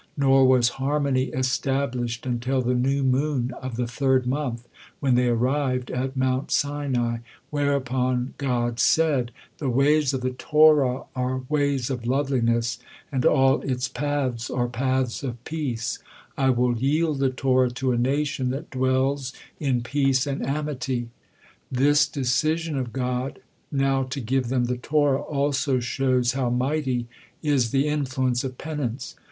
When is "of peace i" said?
15.21-16.49